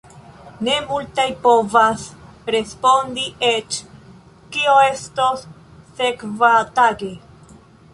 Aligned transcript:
Ne 0.67 0.77
multaj 0.85 1.25
povas 1.43 2.07
respondi 2.57 3.29
eĉ 3.53 3.79
kio 4.57 4.77
estos 4.91 5.49
sekvatage. 6.03 7.17